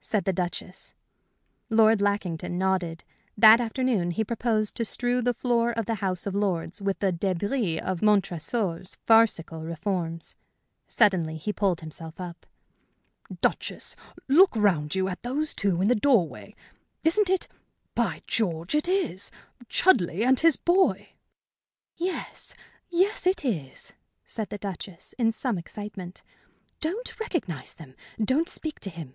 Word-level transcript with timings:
said 0.00 0.24
the 0.24 0.32
Duchess. 0.32 0.94
Lord 1.68 2.00
Lackington 2.00 2.56
nodded. 2.56 3.04
That 3.36 3.60
afternoon 3.60 4.12
he 4.12 4.24
proposed 4.24 4.74
to 4.76 4.86
strew 4.86 5.20
the 5.20 5.34
floor 5.34 5.70
of 5.70 5.84
the 5.84 5.96
House 5.96 6.26
of 6.26 6.34
Lords 6.34 6.80
with 6.80 6.98
the 7.00 7.12
débris 7.12 7.78
of 7.82 8.00
Montresor's 8.00 8.96
farcical 9.06 9.60
reforms. 9.60 10.34
Suddenly 10.88 11.36
he 11.36 11.52
pulled 11.52 11.82
himself 11.82 12.18
up. 12.18 12.46
"Duchess, 13.42 13.94
look 14.28 14.56
round 14.56 14.94
you, 14.94 15.08
at 15.08 15.20
those 15.22 15.52
two 15.54 15.82
in 15.82 15.88
the 15.88 15.94
doorway. 15.94 16.54
Isn't 17.04 17.28
it 17.28 17.46
by 17.94 18.22
George, 18.26 18.74
it 18.74 18.88
is! 18.88 19.30
Chudleigh 19.68 20.24
and 20.24 20.40
his 20.40 20.56
boy!" 20.56 21.10
"Yes 21.98 22.54
yes, 22.88 23.26
it 23.26 23.44
is," 23.44 23.92
said 24.24 24.48
the 24.48 24.56
Duchess, 24.56 25.14
in 25.18 25.32
some 25.32 25.58
excitement. 25.58 26.22
"Don't 26.80 27.20
recognize 27.20 27.74
them. 27.74 27.94
Don't 28.24 28.48
speak 28.48 28.80
to 28.80 28.88
him. 28.88 29.12